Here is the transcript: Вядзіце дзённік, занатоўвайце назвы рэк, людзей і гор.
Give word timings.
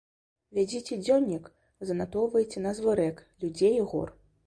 Вядзіце 0.57 0.97
дзённік, 1.03 1.45
занатоўвайце 1.91 2.67
назвы 2.67 2.99
рэк, 3.05 3.25
людзей 3.45 3.73
і 3.87 3.89
гор. 3.95 4.09